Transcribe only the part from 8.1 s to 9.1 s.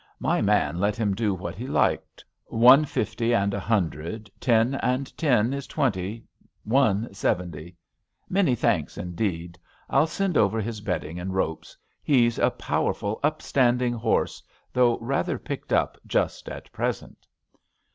Many thanks,